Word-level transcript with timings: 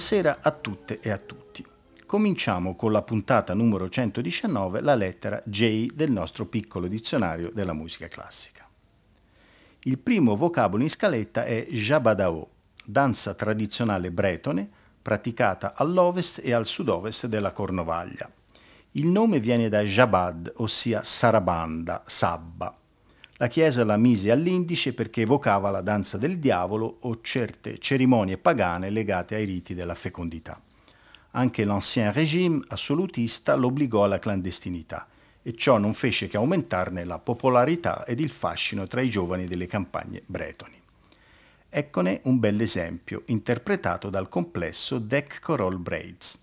Buonasera 0.00 0.38
a 0.40 0.50
tutte 0.52 0.98
e 0.98 1.10
a 1.10 1.18
tutti. 1.18 1.62
Cominciamo 2.06 2.74
con 2.74 2.90
la 2.90 3.02
puntata 3.02 3.52
numero 3.52 3.86
119, 3.86 4.80
la 4.80 4.94
lettera 4.94 5.42
J 5.44 5.92
del 5.92 6.10
nostro 6.10 6.46
piccolo 6.46 6.86
dizionario 6.86 7.50
della 7.52 7.74
musica 7.74 8.08
classica. 8.08 8.66
Il 9.80 9.98
primo 9.98 10.36
vocabolo 10.36 10.82
in 10.82 10.88
scaletta 10.88 11.44
è 11.44 11.66
Jabadao, 11.68 12.48
danza 12.82 13.34
tradizionale 13.34 14.10
bretone 14.10 14.66
praticata 15.02 15.74
all'ovest 15.74 16.40
e 16.42 16.54
al 16.54 16.64
sud-ovest 16.64 17.26
della 17.26 17.52
Cornovaglia. 17.52 18.32
Il 18.92 19.06
nome 19.06 19.38
viene 19.38 19.68
da 19.68 19.82
Jabad, 19.82 20.50
ossia 20.56 21.02
sarabanda, 21.02 22.04
sabba, 22.06 22.74
la 23.40 23.46
Chiesa 23.46 23.84
la 23.84 23.96
mise 23.96 24.30
all'indice 24.30 24.92
perché 24.92 25.22
evocava 25.22 25.70
la 25.70 25.80
danza 25.80 26.18
del 26.18 26.38
diavolo 26.38 26.98
o 27.00 27.20
certe 27.22 27.78
cerimonie 27.78 28.36
pagane 28.36 28.90
legate 28.90 29.34
ai 29.34 29.46
riti 29.46 29.72
della 29.72 29.94
fecondità. 29.94 30.60
Anche 31.30 31.64
l'Ancien 31.64 32.12
Régime 32.12 32.62
assolutista 32.68 33.54
l'obbligò 33.54 34.04
alla 34.04 34.18
clandestinità 34.18 35.08
e 35.42 35.54
ciò 35.54 35.78
non 35.78 35.94
fece 35.94 36.28
che 36.28 36.36
aumentarne 36.36 37.04
la 37.04 37.18
popolarità 37.18 38.04
ed 38.04 38.20
il 38.20 38.28
fascino 38.28 38.86
tra 38.86 39.00
i 39.00 39.08
giovani 39.08 39.46
delle 39.46 39.66
campagne 39.66 40.22
bretoni. 40.26 40.78
Eccone 41.70 42.20
un 42.24 42.38
bell'esempio 42.38 43.22
interpretato 43.26 44.10
dal 44.10 44.28
complesso 44.28 44.98
Deck 44.98 45.40
Choral 45.40 45.78
Braids. 45.78 46.38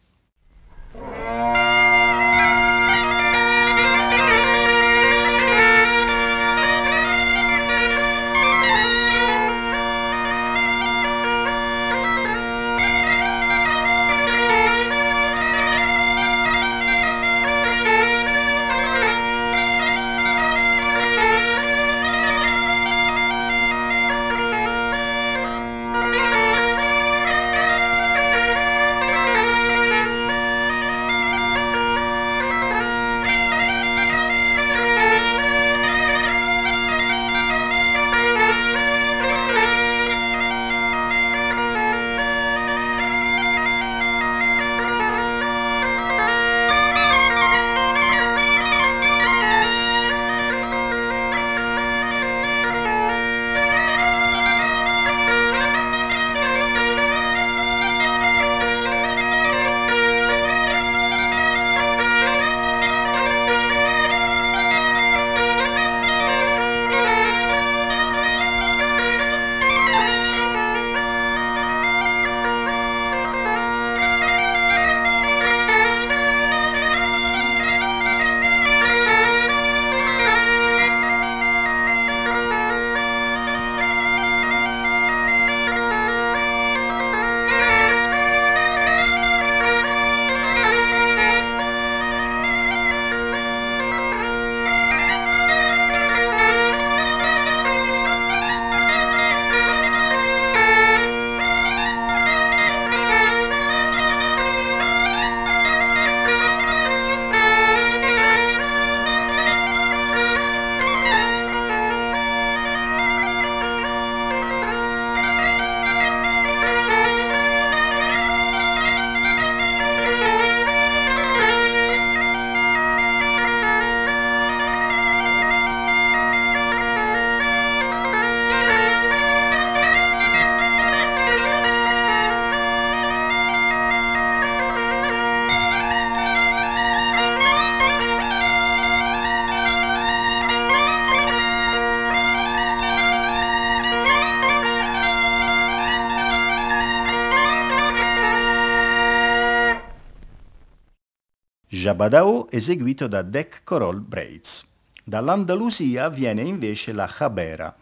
Jabadao 151.88 152.50
eseguito 152.50 153.08
da 153.08 153.22
Dec 153.22 153.62
Corol 153.64 154.02
Braids. 154.02 154.68
Dall'Andalusia 155.06 156.10
viene 156.10 156.42
invece 156.42 156.92
la 156.92 157.08
jabera, 157.08 157.74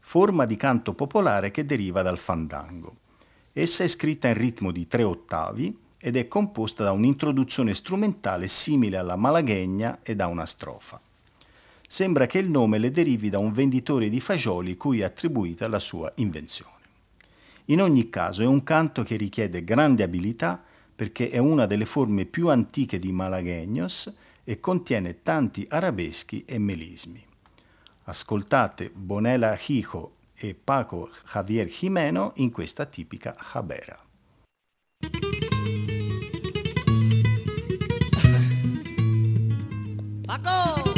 forma 0.00 0.46
di 0.46 0.56
canto 0.56 0.94
popolare 0.94 1.52
che 1.52 1.64
deriva 1.64 2.02
dal 2.02 2.18
fandango. 2.18 2.96
Essa 3.52 3.84
è 3.84 3.86
scritta 3.86 4.26
in 4.26 4.34
ritmo 4.34 4.72
di 4.72 4.88
tre 4.88 5.04
ottavi 5.04 5.78
ed 5.96 6.16
è 6.16 6.26
composta 6.26 6.82
da 6.82 6.90
un'introduzione 6.90 7.72
strumentale 7.72 8.48
simile 8.48 8.96
alla 8.96 9.14
malaghegna 9.14 10.00
e 10.02 10.16
da 10.16 10.26
una 10.26 10.44
strofa. 10.44 11.00
Sembra 11.86 12.26
che 12.26 12.38
il 12.38 12.50
nome 12.50 12.78
le 12.78 12.90
derivi 12.90 13.30
da 13.30 13.38
un 13.38 13.52
venditore 13.52 14.08
di 14.08 14.18
fagioli 14.18 14.76
cui 14.76 15.02
è 15.02 15.04
attribuita 15.04 15.68
la 15.68 15.78
sua 15.78 16.10
invenzione. 16.16 16.80
In 17.66 17.80
ogni 17.80 18.10
caso 18.10 18.42
è 18.42 18.46
un 18.46 18.64
canto 18.64 19.04
che 19.04 19.14
richiede 19.14 19.62
grande 19.62 20.02
abilità 20.02 20.64
perché 21.02 21.30
è 21.30 21.38
una 21.38 21.66
delle 21.66 21.84
forme 21.84 22.26
più 22.26 22.48
antiche 22.48 23.00
di 23.00 23.12
Malagueños 23.12 24.14
e 24.44 24.60
contiene 24.60 25.24
tanti 25.24 25.66
arabeschi 25.68 26.44
e 26.44 26.60
melismi. 26.60 27.20
Ascoltate 28.04 28.88
Bonella 28.94 29.58
Hijo 29.66 30.18
e 30.32 30.54
Paco 30.54 31.10
Javier 31.26 31.66
Jimeno 31.66 32.34
in 32.36 32.52
questa 32.52 32.84
tipica 32.84 33.34
jabera. 33.52 33.98
Paco! 40.24 40.91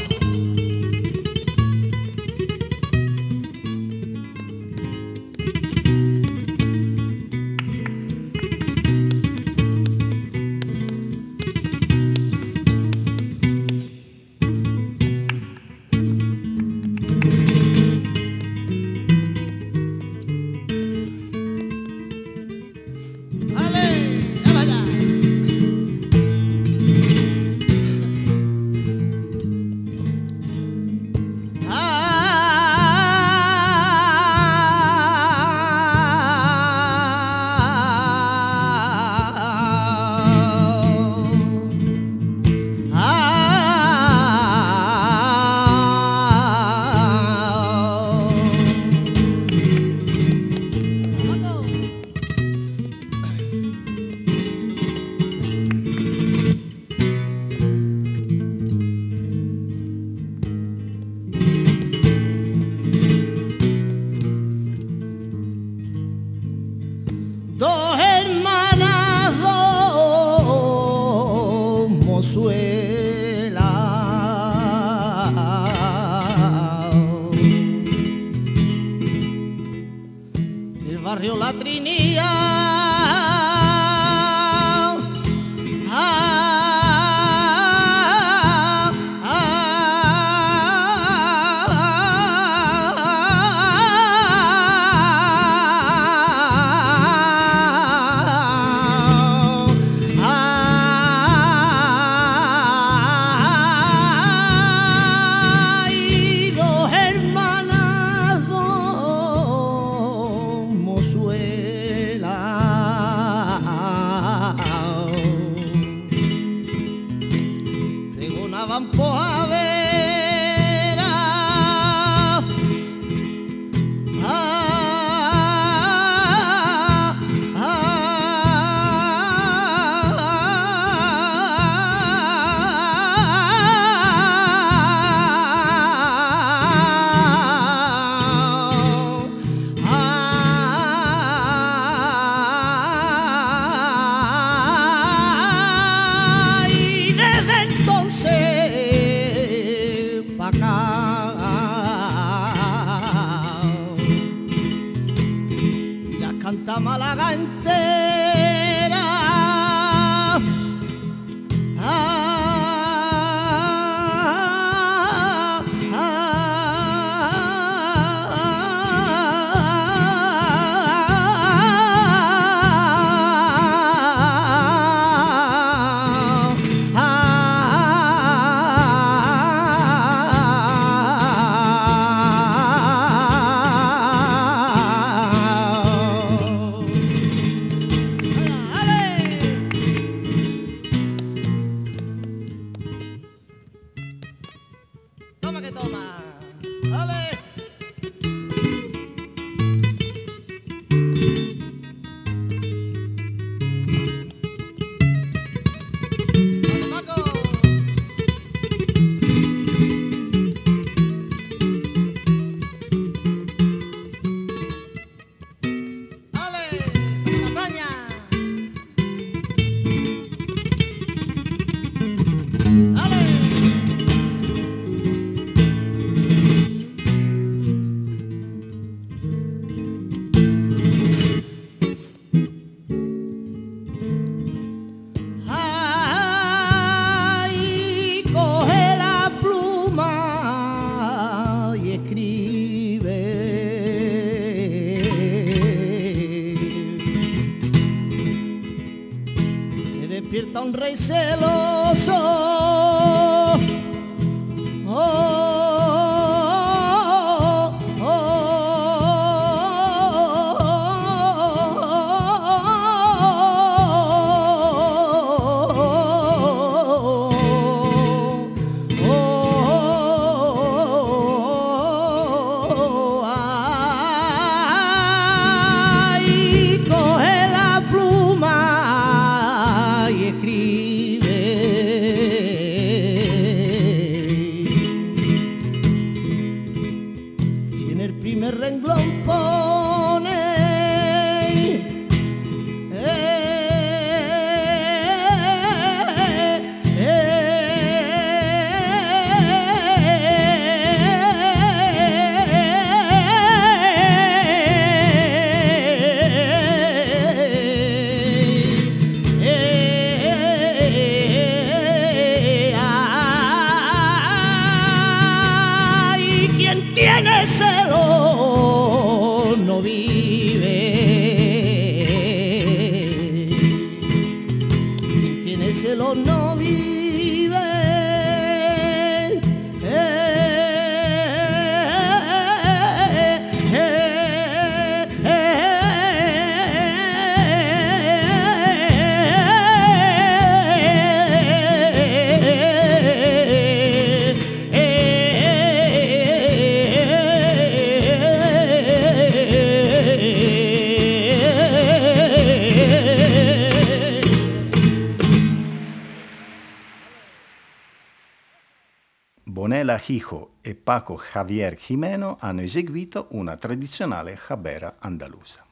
Hijo 360.07 360.55
e 360.61 360.75
Paco 360.75 361.17
Javier 361.17 361.77
Jimeno 361.77 362.37
hanno 362.41 362.61
eseguito 362.61 363.29
una 363.31 363.57
tradizionale 363.57 364.37
jabera 364.37 364.97
andalusa. 364.99 365.65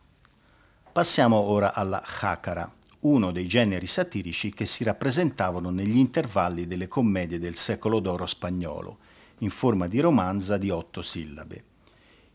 Passiamo 0.91 1.37
ora 1.37 1.75
alla 1.75 2.03
jacara, 2.03 2.71
uno 3.01 3.33
dei 3.33 3.47
generi 3.47 3.87
satirici 3.87 4.53
che 4.55 4.65
si 4.67 4.85
rappresentavano 4.85 5.71
negli 5.71 5.97
intervalli 5.97 6.67
delle 6.67 6.89
commedie 6.89 7.39
del 7.39 7.57
secolo 7.57 8.01
d'oro 8.01 8.27
spagnolo, 8.27 8.99
in 9.39 9.51
forma 9.51 9.87
di 9.87 10.01
romanza 10.01 10.57
di 10.57 10.71
otto 10.71 11.03
sillabe. 11.03 11.65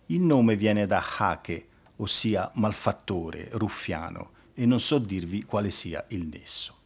Il 0.07 0.21
nome 0.21 0.55
viene 0.55 0.85
da 0.85 1.03
jaque, 1.17 1.67
ossia 1.97 2.51
malfattore, 2.55 3.49
ruffiano, 3.53 4.31
e 4.53 4.65
non 4.65 4.79
so 4.79 4.97
dirvi 4.99 5.43
quale 5.43 5.69
sia 5.69 6.03
il 6.09 6.27
nesso. 6.27 6.76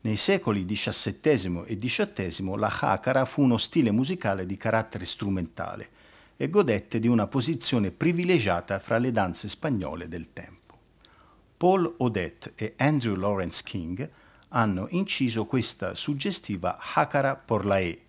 Nei 0.00 0.16
secoli 0.16 0.64
XVII 0.64 1.64
e 1.66 1.76
XVIII 1.76 2.56
la 2.56 2.72
hakara 2.80 3.24
fu 3.24 3.42
uno 3.42 3.58
stile 3.58 3.90
musicale 3.90 4.46
di 4.46 4.56
carattere 4.56 5.04
strumentale 5.04 5.88
e 6.36 6.48
godette 6.48 7.00
di 7.00 7.08
una 7.08 7.26
posizione 7.26 7.90
privilegiata 7.90 8.78
fra 8.78 8.98
le 8.98 9.10
danze 9.10 9.48
spagnole 9.48 10.06
del 10.06 10.32
tempo. 10.32 10.78
Paul 11.56 11.92
Odette 11.98 12.52
e 12.54 12.74
Andrew 12.76 13.16
Lawrence 13.16 13.62
King 13.64 14.08
hanno 14.50 14.86
inciso 14.90 15.46
questa 15.46 15.94
suggestiva 15.94 16.78
hakara 16.78 17.34
por 17.34 17.66
la 17.66 17.80
E, 17.80 18.00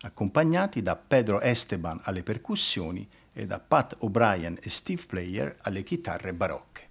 accompagnati 0.00 0.82
da 0.82 0.96
Pedro 0.96 1.40
Esteban 1.40 2.00
alle 2.02 2.24
percussioni 2.24 3.08
e 3.32 3.46
da 3.46 3.60
Pat 3.60 3.94
O'Brien 4.00 4.58
e 4.60 4.68
Steve 4.68 5.02
Player 5.06 5.56
alle 5.62 5.84
chitarre 5.84 6.32
barocche. 6.34 6.89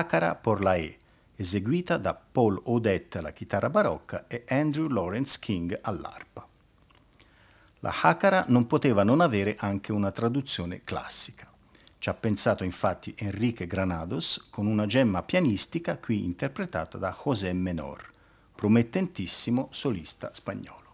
Hakara 0.00 0.34
por 0.34 0.62
la 0.62 0.76
E, 0.76 0.96
eseguita 1.36 1.98
da 1.98 2.14
Paul 2.14 2.58
Odette 2.64 3.18
alla 3.18 3.32
chitarra 3.32 3.68
barocca 3.68 4.26
e 4.28 4.44
Andrew 4.48 4.88
Lawrence 4.88 5.36
King 5.38 5.78
all'arpa. 5.82 6.48
La 7.80 7.94
Hakara 8.00 8.46
non 8.48 8.66
poteva 8.66 9.04
non 9.04 9.20
avere 9.20 9.56
anche 9.58 9.92
una 9.92 10.10
traduzione 10.10 10.80
classica. 10.80 11.48
Ci 11.98 12.08
ha 12.08 12.14
pensato 12.14 12.64
infatti 12.64 13.14
Enrique 13.18 13.66
Granados 13.66 14.48
con 14.48 14.66
una 14.66 14.86
gemma 14.86 15.22
pianistica 15.22 15.98
qui 15.98 16.24
interpretata 16.24 16.96
da 16.96 17.14
José 17.14 17.52
Menor, 17.52 18.10
promettentissimo 18.54 19.68
solista 19.70 20.30
spagnolo. 20.32 20.88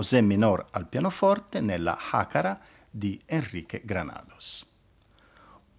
José 0.00 0.22
Minor 0.22 0.66
al 0.70 0.88
pianoforte 0.88 1.60
nella 1.60 1.98
Hacara 2.10 2.58
di 2.88 3.20
Enrique 3.26 3.82
Granados. 3.84 4.66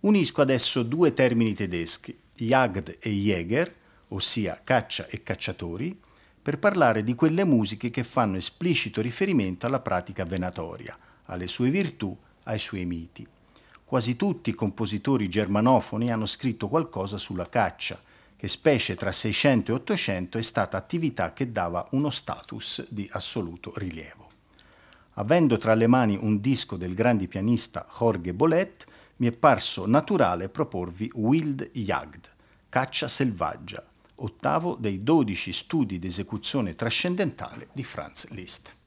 Unisco 0.02 0.42
adesso 0.42 0.84
due 0.84 1.16
termini 1.16 1.56
tedeschi, 1.56 2.16
Jagd 2.36 2.98
e 3.00 3.10
Jäger, 3.10 3.74
ossia 4.10 4.62
caccia 4.64 5.08
e 5.08 5.24
cacciatori, 5.24 6.00
per 6.40 6.60
parlare 6.60 7.04
di 7.04 7.16
quelle 7.16 7.44
musiche 7.46 7.90
che 7.90 8.04
fanno 8.04 8.38
esplicito 8.38 9.02
riferimento 9.02 9.66
alla 9.66 9.80
pratica 9.80 10.24
venatoria, 10.24 10.96
alle 11.26 11.48
sue 11.48 11.72
virtù, 11.72 12.16
ai 12.44 12.60
suoi 12.60 12.86
miti. 12.86 13.28
Quasi 13.84 14.16
tutti 14.16 14.52
i 14.52 14.56
compositori 14.56 15.30
germanofoni 15.30 16.12
hanno 16.12 16.28
scritto 16.28 16.68
qualcosa 16.68 17.18
sulla 17.18 17.50
caccia, 17.50 18.00
che 18.42 18.48
specie 18.48 18.96
tra 18.96 19.12
600 19.12 19.72
e 19.72 19.76
800 19.76 20.38
è 20.40 20.42
stata 20.42 20.76
attività 20.76 21.32
che 21.32 21.52
dava 21.52 21.88
uno 21.92 22.10
status 22.10 22.84
di 22.90 23.08
assoluto 23.12 23.72
rilievo. 23.76 24.32
Avendo 25.14 25.60
tra 25.60 25.76
le 25.76 25.86
mani 25.86 26.18
un 26.20 26.42
disco 26.42 26.76
del 26.76 26.96
grande 26.96 27.28
pianista 27.28 27.86
Jorge 28.00 28.34
Bolet, 28.34 28.86
mi 29.18 29.28
è 29.28 29.32
parso 29.32 29.86
naturale 29.86 30.50
proporvi 30.50 31.12
Wild 31.14 31.70
Jagd, 31.72 32.28
Caccia 32.68 33.08
selvaggia, 33.08 33.86
ottavo 34.16 34.74
dei 34.74 35.04
dodici 35.04 35.52
studi 35.52 36.00
d'esecuzione 36.00 36.74
trascendentale 36.74 37.68
di 37.74 37.84
Franz 37.84 38.28
Liszt. 38.32 38.81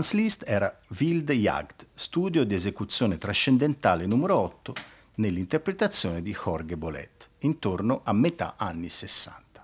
Franz 0.00 0.14
Liszt 0.14 0.44
era 0.46 0.78
Wilde 0.98 1.34
Jagd, 1.34 1.88
studio 1.92 2.44
di 2.44 2.54
esecuzione 2.54 3.18
trascendentale 3.18 4.06
numero 4.06 4.34
8 4.38 4.72
nell'interpretazione 5.16 6.22
di 6.22 6.32
Jorge 6.32 6.78
Bolet, 6.78 7.28
intorno 7.40 8.00
a 8.02 8.14
metà 8.14 8.54
anni 8.56 8.88
60. 8.88 9.62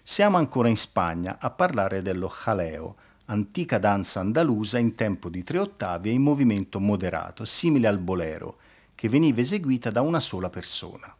Siamo 0.00 0.36
ancora 0.36 0.68
in 0.68 0.76
Spagna 0.76 1.38
a 1.40 1.50
parlare 1.50 2.02
dello 2.02 2.32
jaleo, 2.32 2.94
antica 3.24 3.78
danza 3.78 4.20
andalusa 4.20 4.78
in 4.78 4.94
tempo 4.94 5.28
di 5.28 5.42
tre 5.42 5.58
ottavi 5.58 6.10
e 6.10 6.12
in 6.12 6.22
movimento 6.22 6.78
moderato, 6.78 7.44
simile 7.44 7.88
al 7.88 7.98
bolero, 7.98 8.58
che 8.94 9.08
veniva 9.08 9.40
eseguita 9.40 9.90
da 9.90 10.02
una 10.02 10.20
sola 10.20 10.50
persona. 10.50 11.12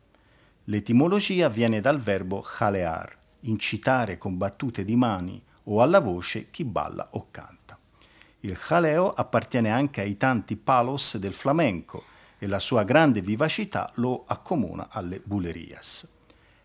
L'etimologia 0.67 1.49
viene 1.49 1.81
dal 1.81 1.99
verbo 1.99 2.47
jalear, 2.57 3.19
incitare 3.41 4.17
con 4.17 4.39
battute 4.39 4.85
di 4.85 4.95
mani 4.95 5.43
o 5.65 5.83
alla 5.83 5.99
voce 5.99 6.51
chi 6.51 6.63
balla 6.65 7.09
o 7.15 7.27
canta. 7.33 7.58
Il 8.41 8.57
jaleo 8.57 9.13
appartiene 9.13 9.71
anche 9.71 10.01
ai 10.01 10.17
tanti 10.17 10.57
palos 10.57 11.17
del 11.17 11.33
flamenco 11.33 12.05
e 12.39 12.47
la 12.47 12.61
sua 12.61 12.85
grande 12.85 13.21
vivacità 13.21 13.91
lo 13.95 14.23
accomuna 14.27 14.89
alle 14.91 15.21
bullerias. 15.25 16.07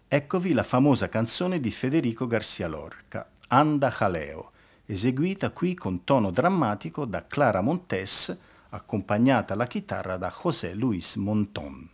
Eccovi 0.07 0.53
la 0.53 0.61
famosa 0.61 1.09
canzone 1.09 1.59
di 1.59 1.71
Federico 1.71 2.27
Garcia 2.27 2.67
Lorca, 2.67 3.27
Anda 3.47 3.89
Jaleo, 3.89 4.51
eseguita 4.85 5.49
qui 5.49 5.73
con 5.73 6.03
tono 6.03 6.29
drammatico 6.29 7.05
da 7.05 7.25
Clara 7.25 7.61
Montes, 7.61 8.37
accompagnata 8.69 9.53
alla 9.53 9.65
chitarra 9.65 10.17
da 10.17 10.31
José 10.31 10.75
Luis 10.75 11.15
Monton. 11.15 11.89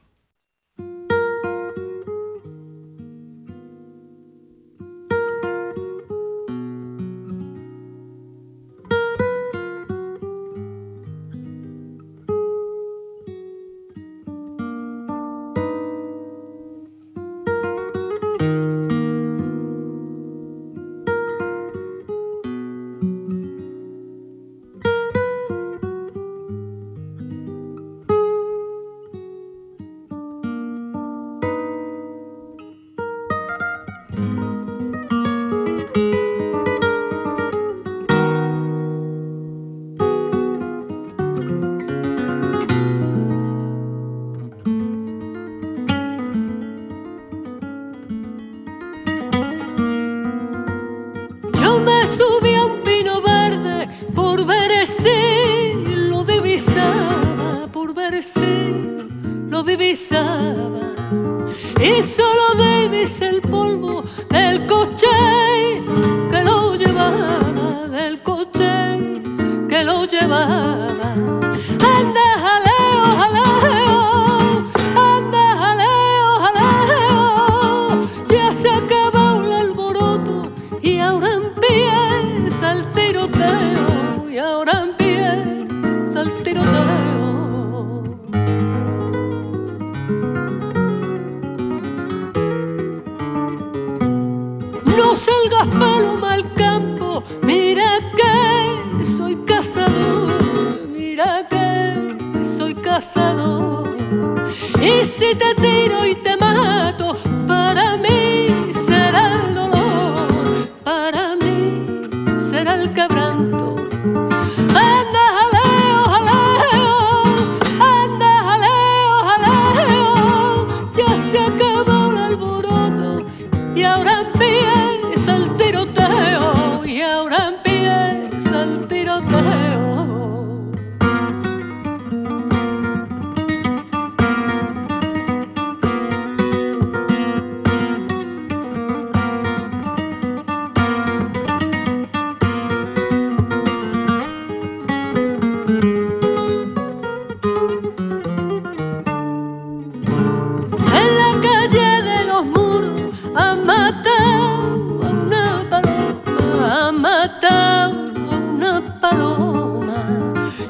ha 153.39 153.56
matado 153.56 154.99
a 155.02 155.10
una 155.10 155.63
paloma, 155.69 156.88
ha 156.88 156.91
matado 156.91 158.12
a 158.32 158.36
una 158.36 158.99
paloma. 158.99 159.99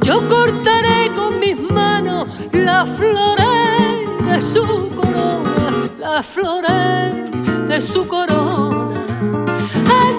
Yo 0.01 0.27
cortaré 0.27 1.11
con 1.15 1.39
mis 1.39 1.59
manos 1.59 2.27
las 2.51 2.87
flores 2.89 4.05
de 4.29 4.41
su 4.41 4.65
corona, 4.95 5.89
las 5.97 6.25
flores 6.25 7.31
de 7.69 7.81
su 7.81 8.07
corona. 8.07 9.01
Ay, 9.97 10.13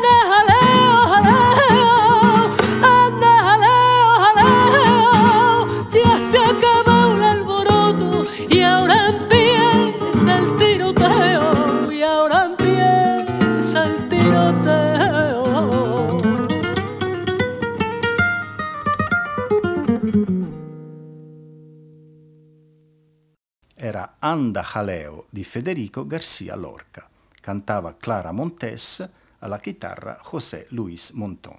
Anda 24.40 24.62
Jaleo 24.62 25.26
di 25.28 25.44
Federico 25.44 26.06
Garcia 26.06 26.56
Lorca. 26.56 27.06
Cantava 27.42 27.94
Clara 27.98 28.32
Montes, 28.32 29.06
alla 29.40 29.60
chitarra 29.60 30.18
José 30.22 30.64
Luis 30.70 31.10
Monton. 31.10 31.58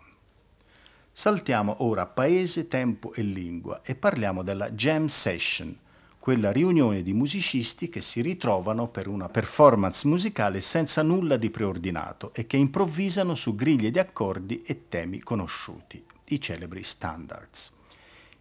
Saltiamo 1.11 1.83
ora 1.83 2.07
paese, 2.07 2.67
tempo 2.67 3.13
e 3.13 3.21
lingua 3.21 3.81
e 3.83 3.93
parliamo 3.93 4.41
della 4.41 4.71
jam 4.71 5.05
session, 5.05 5.77
quella 6.17 6.51
riunione 6.51 7.03
di 7.03 7.13
musicisti 7.13 7.87
che 7.87 8.01
si 8.01 8.21
ritrovano 8.21 8.87
per 8.87 9.07
una 9.07 9.29
performance 9.29 10.07
musicale 10.07 10.59
senza 10.59 11.03
nulla 11.03 11.37
di 11.37 11.51
preordinato 11.51 12.33
e 12.33 12.47
che 12.47 12.57
improvvisano 12.57 13.35
su 13.35 13.53
griglie 13.53 13.91
di 13.91 13.99
accordi 13.99 14.63
e 14.63 14.87
temi 14.89 15.19
conosciuti, 15.19 16.03
i 16.29 16.41
celebri 16.41 16.81
standards. 16.81 17.71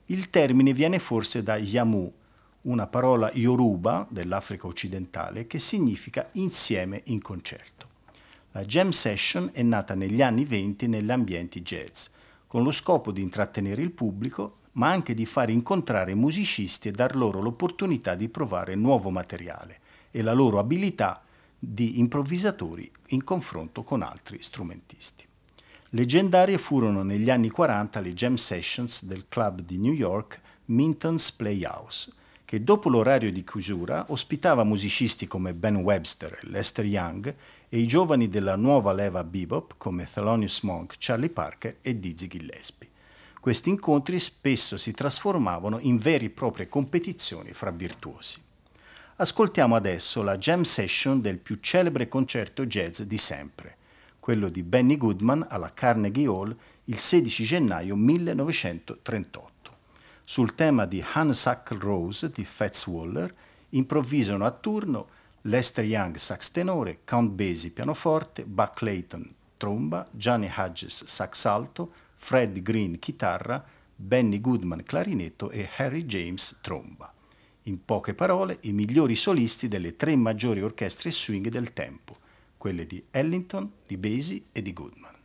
Il 0.06 0.30
termine 0.30 0.72
viene 0.72 0.98
forse 0.98 1.42
da 1.42 1.58
Yamu, 1.58 2.10
una 2.62 2.86
parola 2.86 3.30
yoruba 3.32 4.06
dell'Africa 4.10 4.66
occidentale 4.66 5.46
che 5.46 5.58
significa 5.58 6.28
insieme 6.32 7.02
in 7.06 7.22
concerto. 7.22 7.88
La 8.52 8.64
jam 8.64 8.90
session 8.90 9.50
è 9.52 9.62
nata 9.62 9.94
negli 9.94 10.20
anni 10.20 10.44
20 10.44 10.88
negli 10.88 11.10
ambienti 11.10 11.62
jazz, 11.62 12.06
con 12.46 12.62
lo 12.62 12.72
scopo 12.72 13.12
di 13.12 13.22
intrattenere 13.22 13.80
il 13.80 13.92
pubblico, 13.92 14.56
ma 14.72 14.90
anche 14.90 15.14
di 15.14 15.24
far 15.24 15.50
incontrare 15.50 16.14
musicisti 16.14 16.88
e 16.88 16.92
dar 16.92 17.16
loro 17.16 17.40
l'opportunità 17.40 18.14
di 18.14 18.28
provare 18.28 18.74
nuovo 18.74 19.10
materiale 19.10 19.78
e 20.10 20.22
la 20.22 20.32
loro 20.32 20.58
abilità 20.58 21.22
di 21.58 21.98
improvvisatori 21.98 22.90
in 23.08 23.22
confronto 23.22 23.82
con 23.82 24.02
altri 24.02 24.42
strumentisti. 24.42 25.24
Leggendarie 25.90 26.58
furono 26.58 27.02
negli 27.02 27.30
anni 27.30 27.50
40 27.50 28.00
le 28.00 28.14
jam 28.14 28.34
sessions 28.34 29.04
del 29.04 29.26
club 29.28 29.60
di 29.60 29.76
New 29.76 29.92
York 29.92 30.40
Minton's 30.66 31.32
Playhouse, 31.32 32.12
che 32.50 32.64
dopo 32.64 32.88
l'orario 32.88 33.30
di 33.30 33.44
chiusura 33.44 34.06
ospitava 34.08 34.64
musicisti 34.64 35.28
come 35.28 35.54
Ben 35.54 35.76
Webster 35.76 36.36
Lester 36.48 36.84
Young 36.84 37.32
e 37.68 37.78
i 37.78 37.86
giovani 37.86 38.28
della 38.28 38.56
nuova 38.56 38.92
leva 38.92 39.22
bebop 39.22 39.74
come 39.76 40.08
Thelonious 40.12 40.62
Monk, 40.62 40.96
Charlie 40.98 41.30
Parker 41.30 41.76
e 41.80 42.00
Dizzy 42.00 42.26
Gillespie. 42.26 42.88
Questi 43.38 43.68
incontri 43.68 44.18
spesso 44.18 44.76
si 44.78 44.90
trasformavano 44.90 45.78
in 45.78 45.98
vere 45.98 46.24
e 46.24 46.30
proprie 46.30 46.68
competizioni 46.68 47.52
fra 47.52 47.70
virtuosi. 47.70 48.42
Ascoltiamo 49.14 49.76
adesso 49.76 50.20
la 50.24 50.36
jam 50.36 50.62
session 50.62 51.20
del 51.20 51.38
più 51.38 51.58
celebre 51.60 52.08
concerto 52.08 52.66
jazz 52.66 53.02
di 53.02 53.16
sempre, 53.16 53.76
quello 54.18 54.48
di 54.48 54.64
Benny 54.64 54.96
Goodman 54.96 55.46
alla 55.48 55.72
Carnegie 55.72 56.26
Hall 56.26 56.56
il 56.86 56.98
16 56.98 57.44
gennaio 57.44 57.94
1938. 57.94 59.49
Sul 60.30 60.54
tema 60.54 60.86
di 60.86 61.02
Honeysuckle 61.04 61.80
Rose 61.80 62.30
di 62.30 62.44
Fats 62.44 62.86
Waller 62.86 63.34
improvvisano 63.70 64.44
a 64.44 64.52
turno 64.52 65.08
Lester 65.40 65.84
Young 65.84 66.14
sax 66.14 66.52
tenore, 66.52 67.00
Count 67.04 67.32
Basie 67.32 67.70
pianoforte, 67.70 68.44
Buck 68.44 68.80
Layton 68.82 69.34
tromba, 69.56 70.06
Johnny 70.12 70.48
Hodges 70.54 71.04
sax 71.06 71.46
alto, 71.46 71.92
Fred 72.14 72.62
Green 72.62 73.00
chitarra, 73.00 73.60
Benny 73.92 74.40
Goodman 74.40 74.84
clarinetto 74.84 75.50
e 75.50 75.68
Harry 75.78 76.06
James 76.06 76.60
tromba. 76.62 77.12
In 77.62 77.84
poche 77.84 78.14
parole, 78.14 78.58
i 78.60 78.72
migliori 78.72 79.16
solisti 79.16 79.66
delle 79.66 79.96
tre 79.96 80.14
maggiori 80.14 80.62
orchestre 80.62 81.10
swing 81.10 81.48
del 81.48 81.72
tempo, 81.72 82.16
quelle 82.56 82.86
di 82.86 83.04
Ellington, 83.10 83.68
di 83.84 83.96
Basie 83.96 84.44
e 84.52 84.62
di 84.62 84.72
Goodman. 84.72 85.18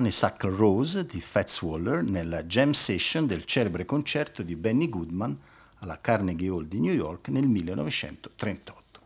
Honeysuckle 0.00 0.56
Rose 0.56 1.04
di 1.04 1.20
Fats 1.20 1.60
Waller 1.60 2.02
nella 2.02 2.44
jam 2.44 2.70
session 2.70 3.26
del 3.26 3.44
celebre 3.44 3.84
concerto 3.84 4.42
di 4.42 4.56
Benny 4.56 4.88
Goodman 4.88 5.38
alla 5.80 6.00
Carnegie 6.00 6.48
Hall 6.48 6.66
di 6.66 6.80
New 6.80 6.94
York 6.94 7.28
nel 7.28 7.46
1938. 7.46 9.00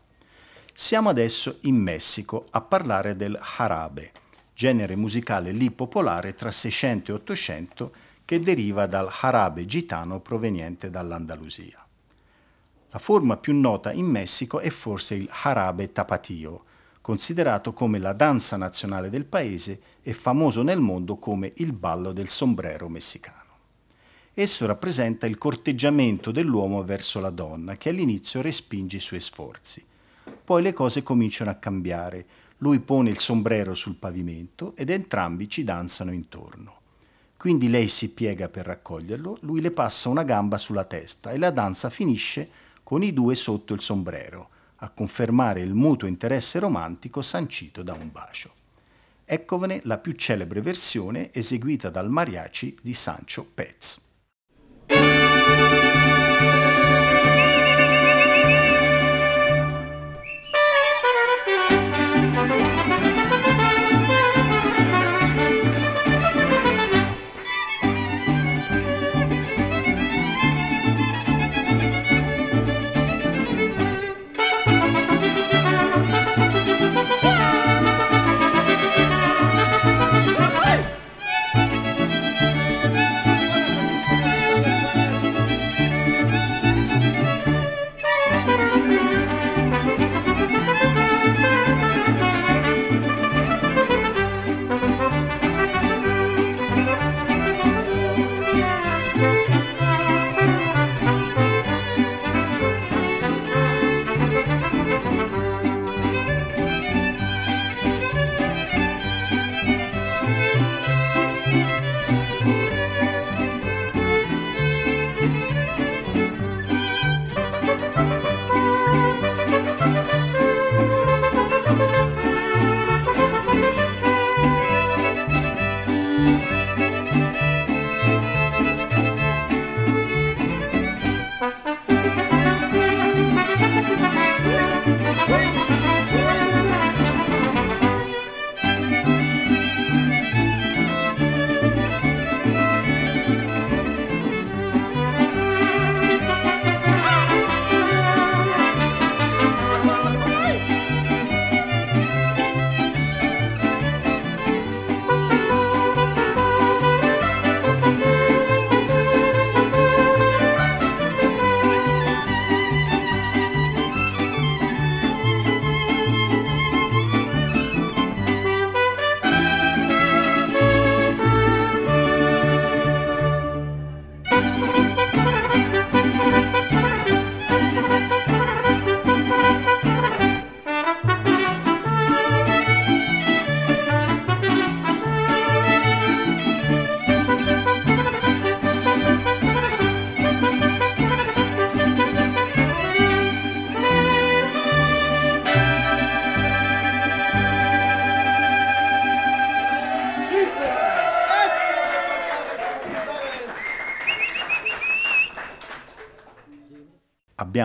Siamo 0.73 1.09
adesso 1.09 1.57
in 1.63 1.75
Messico 1.75 2.45
a 2.51 2.61
parlare 2.61 3.17
del 3.17 3.37
jarabe, 3.57 4.13
genere 4.53 4.95
musicale 4.95 5.51
lì 5.51 5.69
popolare 5.69 6.33
tra 6.33 6.49
600 6.49 7.11
e 7.11 7.15
800 7.15 7.91
che 8.23 8.39
deriva 8.39 8.85
dal 8.85 9.11
jarabe 9.21 9.65
gitano 9.65 10.21
proveniente 10.21 10.89
dall'Andalusia. 10.89 11.85
La 12.91 12.99
forma 12.99 13.35
più 13.35 13.53
nota 13.53 13.91
in 13.91 14.05
Messico 14.05 14.59
è 14.59 14.69
forse 14.69 15.15
il 15.15 15.29
jarabe 15.43 15.91
tapatio, 15.91 16.63
considerato 17.05 17.71
come 17.71 17.99
la 17.99 18.13
danza 18.13 18.57
nazionale 18.57 19.11
del 19.11 19.25
paese 19.25 19.79
e 20.01 20.11
famoso 20.11 20.63
nel 20.63 20.79
mondo 20.79 21.17
come 21.17 21.51
il 21.57 21.71
ballo 21.71 22.11
del 22.11 22.29
sombrero 22.29 22.89
messicano. 22.89 23.51
Esso 24.33 24.65
rappresenta 24.65 25.27
il 25.27 25.37
corteggiamento 25.37 26.31
dell'uomo 26.31 26.83
verso 26.83 27.19
la 27.19 27.29
donna 27.29 27.77
che 27.77 27.89
all'inizio 27.89 28.41
respinge 28.41 28.97
i 28.97 29.01
suoi 29.01 29.19
sforzi. 29.19 29.85
Poi 30.43 30.63
le 30.63 30.73
cose 30.73 31.03
cominciano 31.03 31.51
a 31.51 31.57
cambiare. 31.57 32.25
Lui 32.57 32.79
pone 32.79 33.11
il 33.11 33.19
sombrero 33.19 33.75
sul 33.75 33.97
pavimento 33.97 34.73
ed 34.75 34.89
entrambi 34.89 35.47
ci 35.47 35.63
danzano 35.63 36.11
intorno. 36.11 36.77
Quindi 37.37 37.69
lei 37.69 37.87
si 37.87 38.13
piega 38.15 38.49
per 38.49 38.65
raccoglierlo, 38.65 39.37
lui 39.41 39.61
le 39.61 39.69
passa 39.69 40.09
una 40.09 40.23
gamba 40.23 40.57
sulla 40.57 40.85
testa 40.85 41.33
e 41.33 41.37
la 41.37 41.51
danza 41.51 41.91
finisce 41.91 42.49
con 42.81 43.03
i 43.03 43.13
due 43.13 43.35
sotto 43.35 43.75
il 43.75 43.81
sombrero 43.81 44.53
a 44.85 44.89
confermare 44.89 45.61
il 45.61 45.73
mutuo 45.73 46.07
interesse 46.07 46.59
romantico 46.59 47.23
sancito 47.23 47.81
da 47.81 47.93
un 47.93 48.11
bacio. 48.11 48.53
Eccovene 49.25 49.81
la 49.85 49.97
più 49.97 50.11
celebre 50.11 50.61
versione 50.61 51.33
eseguita 51.33 51.89
dal 51.89 52.09
mariachi 52.09 52.77
di 52.81 52.93
Sancho 52.93 53.49
Pez. 53.51 53.99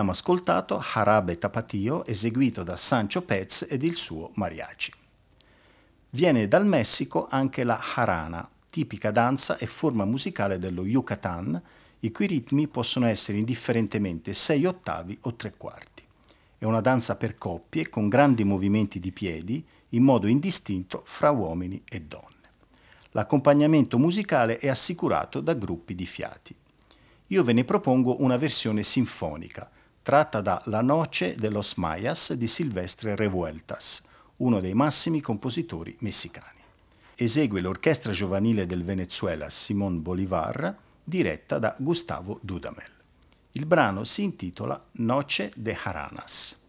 Abbiamo 0.01 0.17
ascoltato 0.17 0.83
Harabe 0.93 1.37
Tapatio 1.37 2.03
eseguito 2.07 2.63
da 2.63 2.75
Sancho 2.75 3.21
Pez 3.21 3.67
ed 3.69 3.83
il 3.83 3.95
suo 3.95 4.31
mariachi. 4.33 4.91
Viene 6.09 6.47
dal 6.47 6.65
Messico 6.65 7.27
anche 7.29 7.63
la 7.63 7.79
jarana, 7.79 8.49
tipica 8.71 9.11
danza 9.11 9.59
e 9.59 9.67
forma 9.67 10.03
musicale 10.03 10.57
dello 10.57 10.85
Yucatan, 10.85 11.61
i 11.99 12.11
cui 12.11 12.25
ritmi 12.25 12.67
possono 12.67 13.05
essere 13.05 13.37
indifferentemente 13.37 14.33
sei 14.33 14.65
ottavi 14.65 15.19
o 15.21 15.35
tre 15.35 15.53
quarti. 15.55 16.03
È 16.57 16.65
una 16.65 16.81
danza 16.81 17.15
per 17.15 17.37
coppie 17.37 17.87
con 17.87 18.09
grandi 18.09 18.43
movimenti 18.43 18.99
di 18.99 19.11
piedi 19.11 19.63
in 19.89 20.01
modo 20.01 20.25
indistinto 20.25 21.03
fra 21.05 21.29
uomini 21.29 21.79
e 21.87 22.01
donne. 22.01 22.49
L'accompagnamento 23.11 23.99
musicale 23.99 24.57
è 24.57 24.67
assicurato 24.67 25.41
da 25.41 25.53
gruppi 25.53 25.93
di 25.93 26.07
fiati. 26.07 26.55
Io 27.27 27.43
ve 27.43 27.53
ne 27.53 27.63
propongo 27.63 28.23
una 28.23 28.37
versione 28.37 28.81
sinfonica, 28.81 29.69
tratta 30.03 30.41
da 30.41 30.61
La 30.65 30.81
Noche 30.81 31.35
de 31.35 31.49
los 31.49 31.75
Mayas 31.75 32.33
di 32.33 32.47
Silvestre 32.47 33.15
Revueltas, 33.15 34.03
uno 34.37 34.59
dei 34.59 34.73
massimi 34.73 35.21
compositori 35.21 35.95
messicani. 35.99 36.59
Esegue 37.13 37.61
l'orchestra 37.61 38.11
giovanile 38.11 38.65
del 38.65 38.83
Venezuela 38.83 39.47
Simón 39.49 40.01
Bolívar, 40.01 40.75
diretta 41.03 41.59
da 41.59 41.75
Gustavo 41.77 42.39
Dudamel. 42.41 42.89
Il 43.51 43.65
brano 43.67 44.03
si 44.03 44.23
intitola 44.23 44.83
Noche 44.93 45.51
de 45.55 45.75
Jaranas. 45.75 46.60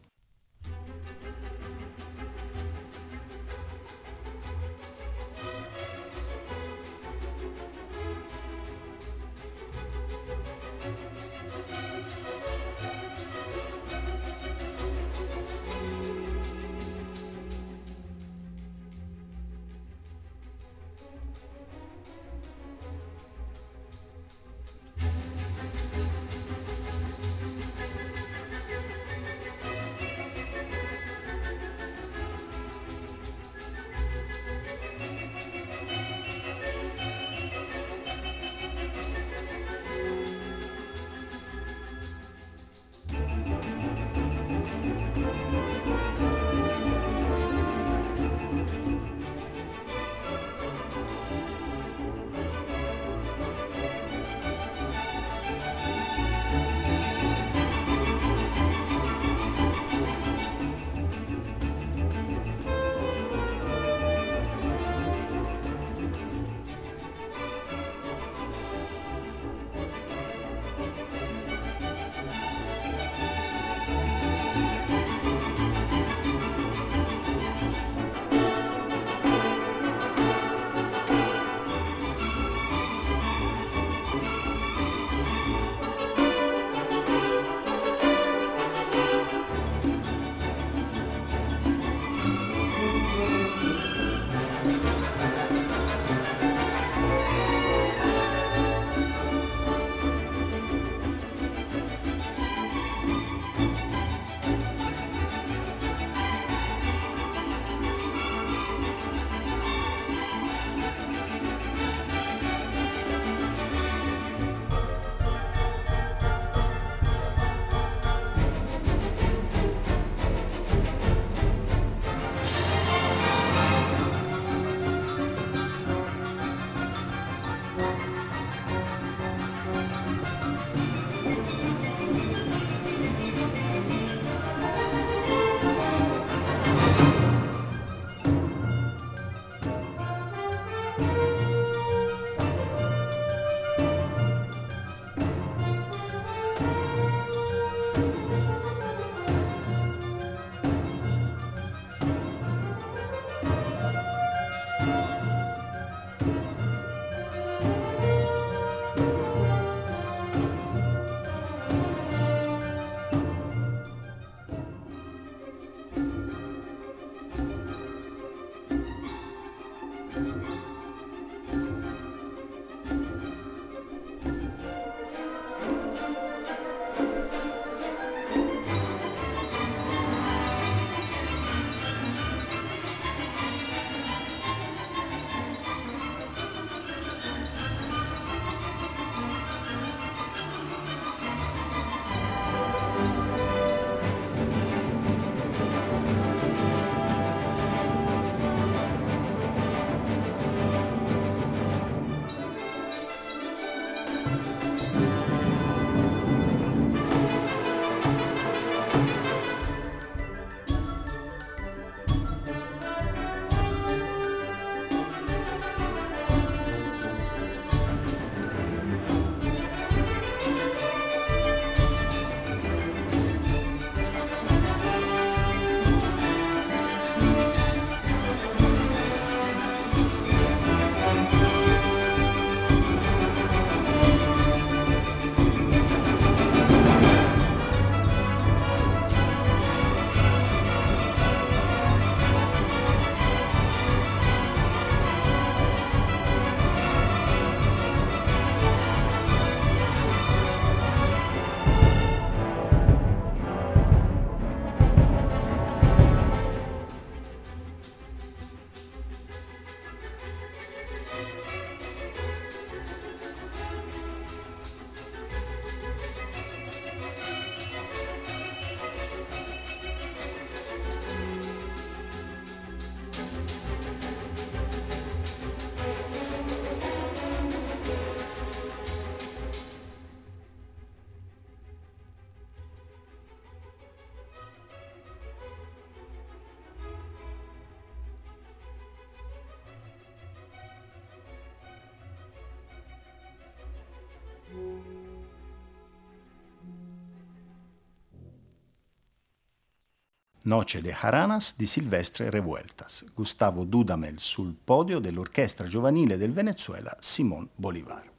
Noce 300.45 300.81
de 300.81 300.93
Haranas 300.93 301.55
di 301.57 301.67
Silvestre 301.67 302.29
Revueltas, 302.29 303.05
Gustavo 303.15 303.63
Dudamel 303.63 304.19
sul 304.19 304.53
podio 304.53 304.99
dell'orchestra 304.99 305.69
giovanile 305.69 306.17
del 306.17 306.33
Venezuela 306.33 306.97
Simón 306.99 307.49
Bolivar. 307.55 308.11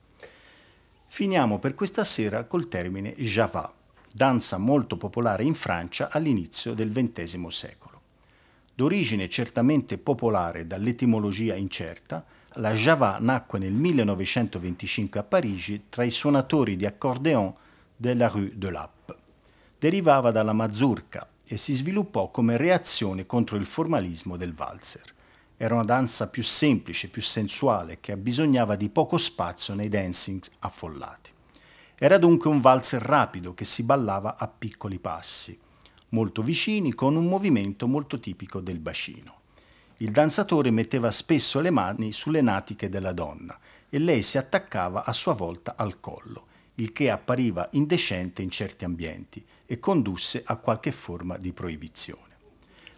Finiamo 1.07 1.59
per 1.59 1.74
questa 1.74 2.05
sera 2.05 2.45
col 2.45 2.69
termine 2.69 3.13
Java, 3.15 3.69
danza 4.09 4.57
molto 4.57 4.95
popolare 4.95 5.43
in 5.43 5.53
Francia 5.53 6.07
all'inizio 6.09 6.74
del 6.74 6.93
XX 6.93 7.45
secolo. 7.47 8.01
D'origine 8.74 9.28
certamente 9.28 9.97
popolare 9.97 10.65
dall'etimologia 10.65 11.55
incerta, 11.55 12.24
la 12.53 12.71
Java 12.71 13.17
nacque 13.19 13.59
nel 13.59 13.74
1925 13.74 15.19
a 15.19 15.24
Parigi 15.24 15.88
tra 15.89 16.05
i 16.05 16.09
suonatori 16.09 16.78
di 16.78 16.86
accordeon 16.86 17.53
della 17.97 18.30
Rue 18.30 18.53
de 18.55 18.71
Lappe. 18.71 19.15
Derivava 19.78 20.32
dalla 20.32 20.53
mazurka 20.53 21.28
e 21.54 21.58
si 21.58 21.74
sviluppò 21.74 22.32
come 22.32 22.58
reazione 22.58 23.28
contro 23.28 23.58
il 23.58 23.68
formalismo 23.68 24.38
del 24.38 24.56
valzer. 24.56 25.14
Era 25.56 25.76
una 25.76 25.84
danza 25.84 26.28
più 26.28 26.41
semplice, 26.41 27.10
più 27.10 27.22
sensuale, 27.22 27.99
che 27.99 28.12
abbisognava 28.12 28.76
di 28.76 28.89
poco 28.89 29.20
spazio 29.20 29.76
nei 29.76 29.88
dancing 29.88 30.41
affollati. 30.62 31.30
Era 31.95 32.18
dunque 32.18 32.49
un 32.49 32.60
valzer 32.60 33.04
rapido 33.04 33.54
che 33.54 33.66
si 33.66 33.84
ballava 33.84 34.36
a 34.36 34.47
piccoli 34.47 34.97
passi, 34.97 35.56
molto 36.10 36.41
vicini, 36.41 36.95
con 36.95 37.16
un 37.16 37.28
movimento 37.28 37.88
molto 37.88 38.20
tipico 38.20 38.60
del 38.60 38.80
bacino. 38.80 39.41
Il 39.97 40.10
danzatore 40.10 40.72
metteva 40.72 41.12
spesso 41.12 41.60
le 41.60 41.70
mani 41.70 42.12
sulle 42.12 42.41
natiche 42.41 42.89
della 42.89 43.14
donna 43.14 43.56
e 43.91 43.99
lei 43.99 44.24
si 44.24 44.39
attaccava 44.39 45.06
a 45.06 45.14
sua 45.14 45.34
volta 45.34 45.76
al 45.78 45.99
collo, 45.99 46.47
il 46.76 46.91
che 46.91 47.12
appariva 47.12 47.68
indecente 47.74 48.41
in 48.41 48.49
certi 48.49 48.86
ambienti 48.86 49.45
e 49.74 49.80
condusse 49.80 50.43
a 50.45 50.57
qualche 50.57 50.91
forma 50.91 51.36
di 51.36 51.51
proibizione. 51.51 52.36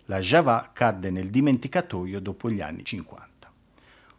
La 0.07 0.19
Java 0.19 0.71
cadde 0.73 1.09
nel 1.09 1.29
dimenticatoio 1.29 2.19
dopo 2.19 2.49
gli 2.49 2.59
anni 2.59 2.83
50. 2.83 3.49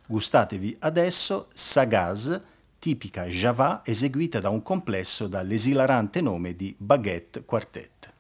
Gustatevi 0.07 0.75
adesso 0.79 1.49
Sagaz, 1.53 2.41
tipica 2.79 3.27
Java 3.27 3.83
eseguita 3.85 4.41
da 4.41 4.49
un 4.49 4.63
complesso 4.63 5.27
dall'esilarante 5.27 6.23
nome 6.23 6.57
di 6.57 6.75
Baguette 6.79 7.45
Quartet. 7.45 8.15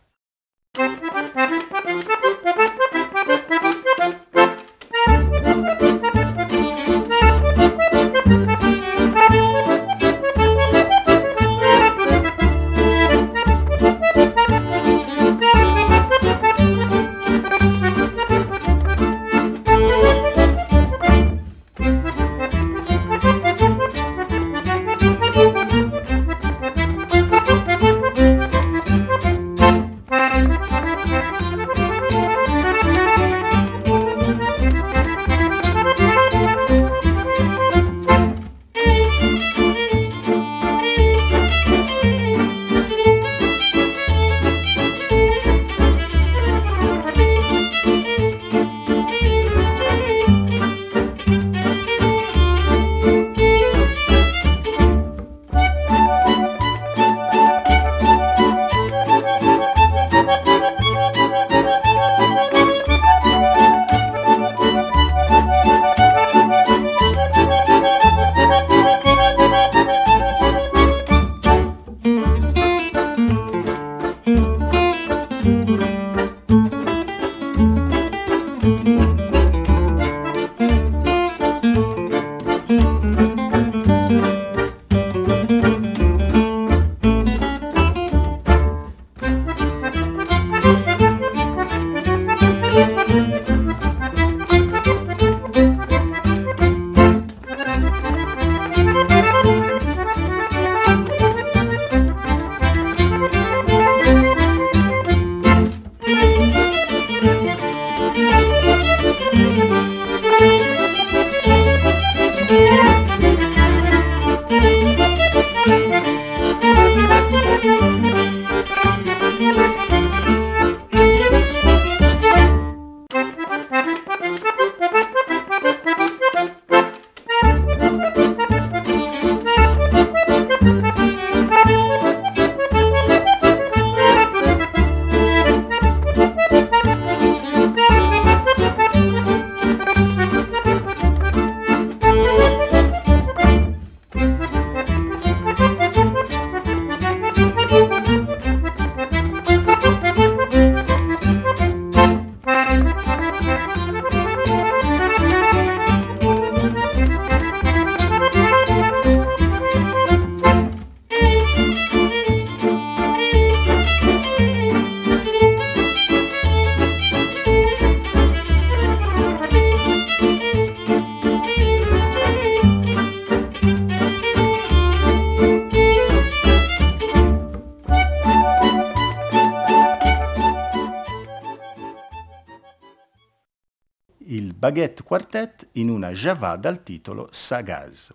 Baguette 184.58 185.02
Quartet 185.02 185.68
in 185.72 185.90
una 185.90 186.12
Java 186.12 186.56
dal 186.56 186.82
titolo 186.82 187.28
Sagaz. 187.30 188.10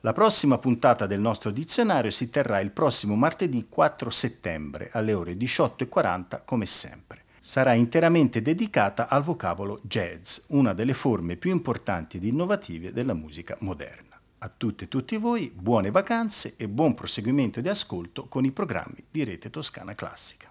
La 0.00 0.12
prossima 0.12 0.58
puntata 0.58 1.06
del 1.06 1.20
nostro 1.20 1.52
dizionario 1.52 2.10
si 2.10 2.28
terrà 2.28 2.58
il 2.58 2.72
prossimo 2.72 3.14
martedì 3.14 3.68
4 3.68 4.10
settembre 4.10 4.88
alle 4.92 5.12
ore 5.12 5.34
18.40 5.34 6.40
come 6.44 6.66
sempre. 6.66 7.22
Sarà 7.38 7.74
interamente 7.74 8.42
dedicata 8.42 9.06
al 9.06 9.22
vocabolo 9.22 9.78
jazz, 9.84 10.38
una 10.48 10.72
delle 10.72 10.92
forme 10.92 11.36
più 11.36 11.52
importanti 11.52 12.16
ed 12.16 12.24
innovative 12.24 12.92
della 12.92 13.14
musica 13.14 13.56
moderna. 13.60 14.20
A 14.38 14.48
tutte 14.48 14.86
e 14.86 14.88
tutti 14.88 15.16
voi 15.18 15.52
buone 15.54 15.92
vacanze 15.92 16.54
e 16.56 16.66
buon 16.66 16.94
proseguimento 16.94 17.60
di 17.60 17.68
ascolto 17.68 18.26
con 18.26 18.44
i 18.44 18.50
programmi 18.50 19.04
di 19.08 19.22
Rete 19.22 19.50
Toscana 19.50 19.94
Classica. 19.94 20.50